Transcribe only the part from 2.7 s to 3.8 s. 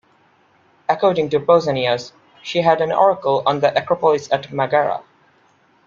an oracle on the